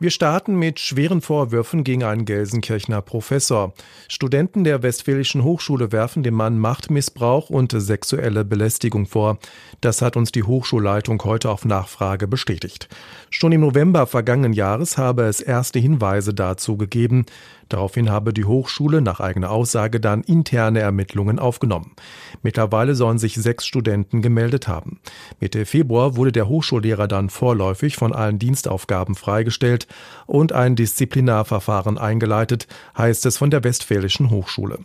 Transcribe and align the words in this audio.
Wir 0.00 0.10
starten 0.10 0.54
mit 0.54 0.78
schweren 0.78 1.20
Vorwürfen 1.20 1.82
gegen 1.82 2.04
einen 2.04 2.24
Gelsenkirchener 2.24 3.02
Professor. 3.02 3.74
Studenten 4.06 4.62
der 4.62 4.84
Westfälischen 4.84 5.42
Hochschule 5.42 5.90
werfen 5.90 6.22
dem 6.22 6.34
Mann 6.34 6.56
Machtmissbrauch 6.56 7.50
und 7.50 7.72
sexuelle 7.72 8.44
Belästigung 8.44 9.06
vor. 9.06 9.38
Das 9.80 10.00
hat 10.00 10.16
uns 10.16 10.30
die 10.30 10.44
Hochschulleitung 10.44 11.20
heute 11.24 11.50
auf 11.50 11.64
Nachfrage 11.64 12.28
bestätigt. 12.28 12.88
Schon 13.28 13.50
im 13.50 13.62
November 13.62 14.06
vergangenen 14.06 14.52
Jahres 14.52 14.98
habe 14.98 15.24
es 15.24 15.40
erste 15.40 15.80
Hinweise 15.80 16.32
dazu 16.32 16.76
gegeben. 16.76 17.26
Daraufhin 17.68 18.08
habe 18.08 18.32
die 18.32 18.44
Hochschule 18.44 19.02
nach 19.02 19.18
eigener 19.18 19.50
Aussage 19.50 20.00
dann 20.00 20.22
interne 20.22 20.78
Ermittlungen 20.78 21.38
aufgenommen. 21.40 21.96
Mittlerweile 22.42 22.94
sollen 22.94 23.18
sich 23.18 23.34
sechs 23.34 23.66
Studenten 23.66 24.22
gemeldet 24.22 24.68
haben. 24.68 25.00
Mitte 25.40 25.66
Februar 25.66 26.16
wurde 26.16 26.32
der 26.32 26.48
Hochschullehrer 26.48 27.08
dann 27.08 27.30
vorläufig 27.30 27.96
von 27.96 28.14
allen 28.14 28.38
Dienstaufgaben 28.38 29.16
freigestellt 29.16 29.87
und 30.26 30.52
ein 30.52 30.76
Disziplinarverfahren 30.76 31.98
eingeleitet, 31.98 32.66
heißt 32.96 33.26
es 33.26 33.38
von 33.38 33.50
der 33.50 33.64
Westfälischen 33.64 34.30
Hochschule. 34.30 34.78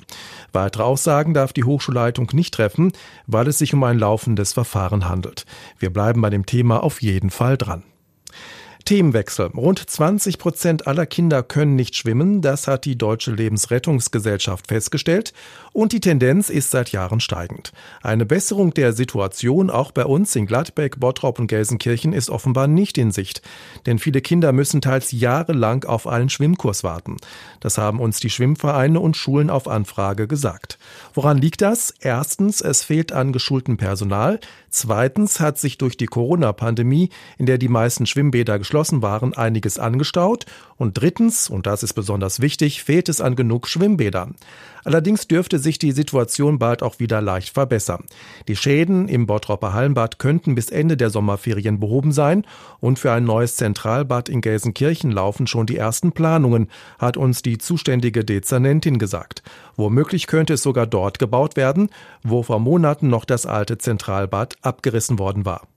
Weitere 0.51 0.83
Aussagen 0.83 1.33
darf 1.33 1.53
die 1.53 1.63
Hochschulleitung 1.63 2.29
nicht 2.33 2.53
treffen, 2.53 2.91
weil 3.27 3.47
es 3.47 3.57
sich 3.57 3.73
um 3.73 3.83
ein 3.83 3.99
laufendes 3.99 4.53
Verfahren 4.53 5.07
handelt. 5.07 5.45
Wir 5.79 5.91
bleiben 5.91 6.21
bei 6.21 6.29
dem 6.29 6.45
Thema 6.45 6.83
auf 6.83 7.01
jeden 7.01 7.29
Fall 7.29 7.57
dran. 7.57 7.83
Themenwechsel. 8.85 9.47
Rund 9.47 9.79
20 9.89 10.37
Prozent 10.37 10.87
aller 10.87 11.05
Kinder 11.05 11.43
können 11.43 11.75
nicht 11.75 11.95
schwimmen. 11.95 12.41
Das 12.41 12.67
hat 12.67 12.85
die 12.85 12.97
Deutsche 12.97 13.31
Lebensrettungsgesellschaft 13.31 14.67
festgestellt. 14.67 15.33
Und 15.71 15.91
die 15.91 16.01
Tendenz 16.01 16.49
ist 16.49 16.71
seit 16.71 16.91
Jahren 16.91 17.19
steigend. 17.19 17.71
Eine 18.01 18.25
Besserung 18.25 18.73
der 18.73 18.93
Situation 18.93 19.69
auch 19.69 19.91
bei 19.91 20.05
uns 20.05 20.35
in 20.35 20.45
Gladbeck, 20.45 20.99
Bottrop 20.99 21.39
und 21.39 21.47
Gelsenkirchen 21.47 22.13
ist 22.13 22.29
offenbar 22.29 22.67
nicht 22.67 22.97
in 22.97 23.11
Sicht. 23.11 23.41
Denn 23.85 23.99
viele 23.99 24.21
Kinder 24.21 24.51
müssen 24.51 24.81
teils 24.81 25.11
jahrelang 25.11 25.85
auf 25.85 26.05
einen 26.05 26.29
Schwimmkurs 26.29 26.83
warten. 26.83 27.17
Das 27.59 27.77
haben 27.77 27.99
uns 27.99 28.19
die 28.19 28.29
Schwimmvereine 28.29 28.99
und 28.99 29.17
Schulen 29.17 29.49
auf 29.49 29.67
Anfrage 29.67 30.27
gesagt. 30.27 30.77
Woran 31.13 31.37
liegt 31.37 31.61
das? 31.61 31.93
Erstens, 31.99 32.61
es 32.61 32.83
fehlt 32.83 33.11
an 33.11 33.33
geschultem 33.33 33.77
Personal. 33.77 34.39
Zweitens 34.69 35.39
hat 35.39 35.57
sich 35.57 35.77
durch 35.77 35.97
die 35.97 36.07
Corona-Pandemie, 36.07 37.09
in 37.37 37.45
der 37.45 37.57
die 37.57 37.67
meisten 37.67 38.05
Schwimmbäder 38.05 38.57
geschlossen 38.57 39.01
waren, 39.01 39.33
einiges 39.33 39.79
angestaut. 39.79 40.45
Und 40.77 40.97
drittens, 40.97 41.49
und 41.49 41.67
das 41.67 41.83
ist 41.83 41.93
besonders 41.93 42.39
wichtig, 42.39 42.83
fehlt 42.83 43.09
es 43.09 43.21
an 43.21 43.35
genug 43.35 43.67
Schwimmbädern. 43.67 44.35
Allerdings 44.85 45.27
dürfte 45.27 45.59
sich 45.59 45.79
die 45.79 45.93
Situation 45.93 46.59
bald 46.59 46.83
auch 46.83 46.99
wieder 46.99 47.21
leicht 47.21 47.53
verbessern. 47.53 48.03
Die 48.47 48.55
Schäden 48.55 49.07
im 49.07 49.27
Bottropper 49.27 49.73
Hallenbad 49.73 50.19
könnten 50.19 50.55
bis 50.55 50.69
Ende 50.69 50.97
der 50.97 51.09
Sommerferien 51.09 51.79
behoben 51.79 52.11
sein 52.11 52.45
und 52.79 52.99
für 52.99 53.11
ein 53.11 53.23
neues 53.23 53.55
Zentralbad 53.55 54.27
in 54.27 54.41
Gelsenkirchen 54.41 55.11
laufen 55.11 55.47
schon 55.47 55.67
die 55.67 55.77
ersten 55.77 56.11
Planungen, 56.11 56.69
hat 56.99 57.15
uns 57.15 57.41
die 57.41 57.57
zuständige 57.57 58.25
Dezernentin 58.25 58.99
gesagt. 58.99 59.41
Womöglich 59.77 60.27
könnte 60.27 60.53
es 60.53 60.63
sogar 60.63 60.72
dort 60.73 61.19
gebaut 61.19 61.55
werden, 61.55 61.89
wo 62.23 62.43
vor 62.43 62.59
Monaten 62.59 63.07
noch 63.07 63.25
das 63.25 63.45
alte 63.45 63.77
Zentralbad 63.77 64.55
abgerissen 64.61 65.19
worden 65.19 65.45
war. 65.45 65.67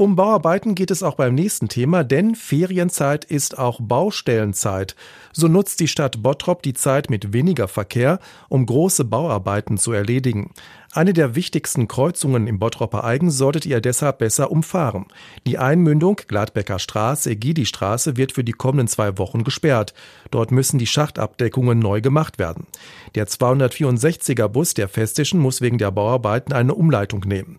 Um 0.00 0.14
Bauarbeiten 0.14 0.76
geht 0.76 0.92
es 0.92 1.02
auch 1.02 1.16
beim 1.16 1.34
nächsten 1.34 1.68
Thema, 1.68 2.04
denn 2.04 2.36
Ferienzeit 2.36 3.24
ist 3.24 3.58
auch 3.58 3.80
Baustellenzeit. 3.82 4.94
So 5.32 5.48
nutzt 5.48 5.80
die 5.80 5.88
Stadt 5.88 6.22
Bottrop 6.22 6.62
die 6.62 6.72
Zeit 6.72 7.10
mit 7.10 7.32
weniger 7.32 7.66
Verkehr, 7.66 8.20
um 8.48 8.64
große 8.64 9.04
Bauarbeiten 9.04 9.76
zu 9.76 9.90
erledigen. 9.90 10.52
Eine 10.92 11.14
der 11.14 11.34
wichtigsten 11.34 11.88
Kreuzungen 11.88 12.46
im 12.46 12.60
Bottropper 12.60 13.02
Eigen 13.02 13.32
solltet 13.32 13.66
ihr 13.66 13.80
deshalb 13.80 14.18
besser 14.18 14.52
umfahren. 14.52 15.06
Die 15.48 15.58
Einmündung 15.58 16.20
Gladbecker 16.28 16.78
Straße, 16.78 17.30
Egidi 17.30 17.66
Straße 17.66 18.16
wird 18.16 18.30
für 18.30 18.44
die 18.44 18.52
kommenden 18.52 18.86
zwei 18.86 19.18
Wochen 19.18 19.42
gesperrt. 19.42 19.94
Dort 20.30 20.52
müssen 20.52 20.78
die 20.78 20.86
Schachtabdeckungen 20.86 21.80
neu 21.80 22.00
gemacht 22.00 22.38
werden. 22.38 22.68
Der 23.16 23.26
264er 23.26 24.46
Bus 24.46 24.74
der 24.74 24.88
Festischen 24.88 25.40
muss 25.40 25.60
wegen 25.60 25.78
der 25.78 25.90
Bauarbeiten 25.90 26.52
eine 26.52 26.74
Umleitung 26.74 27.24
nehmen. 27.26 27.58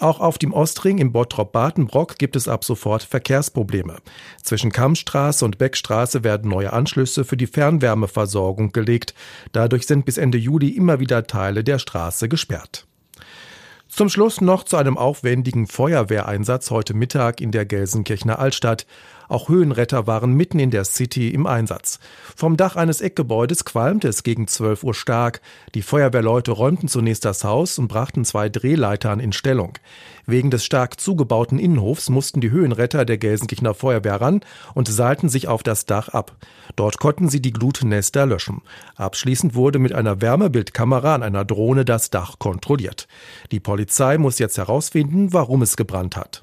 Auch 0.00 0.20
auf 0.20 0.38
dem 0.38 0.54
Ostring 0.54 0.96
im 0.96 1.12
Bottrop-Badenbrock 1.12 2.16
gibt 2.16 2.34
es 2.34 2.48
ab 2.48 2.64
sofort 2.64 3.02
Verkehrsprobleme. 3.02 3.98
Zwischen 4.42 4.72
Kammstraße 4.72 5.44
und 5.44 5.58
Beckstraße 5.58 6.24
werden 6.24 6.50
neue 6.50 6.72
Anschlüsse 6.72 7.26
für 7.26 7.36
die 7.36 7.46
Fernwärmeversorgung 7.46 8.72
gelegt. 8.72 9.12
Dadurch 9.52 9.86
sind 9.86 10.06
bis 10.06 10.16
Ende 10.16 10.38
Juli 10.38 10.70
immer 10.70 11.00
wieder 11.00 11.26
Teile 11.26 11.64
der 11.64 11.78
Straße 11.78 12.30
gesperrt. 12.30 12.86
Zum 13.88 14.08
Schluss 14.08 14.40
noch 14.40 14.64
zu 14.64 14.78
einem 14.78 14.96
aufwendigen 14.96 15.66
Feuerwehreinsatz 15.66 16.70
heute 16.70 16.94
Mittag 16.94 17.42
in 17.42 17.50
der 17.50 17.66
Gelsenkirchener 17.66 18.38
Altstadt. 18.38 18.86
Auch 19.30 19.48
Höhenretter 19.48 20.08
waren 20.08 20.34
mitten 20.34 20.58
in 20.58 20.72
der 20.72 20.84
City 20.84 21.28
im 21.28 21.46
Einsatz. 21.46 22.00
Vom 22.34 22.56
Dach 22.56 22.74
eines 22.74 23.00
Eckgebäudes 23.00 23.64
qualmte 23.64 24.08
es 24.08 24.24
gegen 24.24 24.48
12 24.48 24.82
Uhr 24.82 24.92
stark. 24.92 25.40
Die 25.76 25.82
Feuerwehrleute 25.82 26.50
räumten 26.50 26.88
zunächst 26.88 27.24
das 27.24 27.44
Haus 27.44 27.78
und 27.78 27.86
brachten 27.86 28.24
zwei 28.24 28.48
Drehleitern 28.48 29.20
in 29.20 29.32
Stellung. 29.32 29.78
Wegen 30.26 30.50
des 30.50 30.64
stark 30.64 30.98
zugebauten 30.98 31.60
Innenhofs 31.60 32.08
mussten 32.08 32.40
die 32.40 32.50
Höhenretter 32.50 33.04
der 33.04 33.18
Gelsenkirchener 33.18 33.72
Feuerwehr 33.72 34.20
ran 34.20 34.40
und 34.74 34.88
seilten 34.88 35.28
sich 35.28 35.46
auf 35.46 35.62
das 35.62 35.86
Dach 35.86 36.08
ab. 36.08 36.36
Dort 36.74 36.98
konnten 36.98 37.28
sie 37.28 37.40
die 37.40 37.52
Glutnester 37.52 38.26
löschen. 38.26 38.62
Abschließend 38.96 39.54
wurde 39.54 39.78
mit 39.78 39.92
einer 39.92 40.20
Wärmebildkamera 40.20 41.14
an 41.14 41.22
einer 41.22 41.44
Drohne 41.44 41.84
das 41.84 42.10
Dach 42.10 42.40
kontrolliert. 42.40 43.06
Die 43.52 43.60
Polizei 43.60 44.18
muss 44.18 44.40
jetzt 44.40 44.58
herausfinden, 44.58 45.32
warum 45.32 45.62
es 45.62 45.76
gebrannt 45.76 46.16
hat. 46.16 46.42